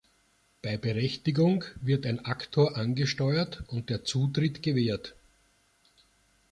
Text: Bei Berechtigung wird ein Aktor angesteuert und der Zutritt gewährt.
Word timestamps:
Bei 0.63 0.77
Berechtigung 0.77 1.63
wird 1.75 2.07
ein 2.07 2.25
Aktor 2.25 2.75
angesteuert 2.75 3.63
und 3.67 3.91
der 3.91 4.03
Zutritt 4.03 4.63
gewährt. 4.63 5.13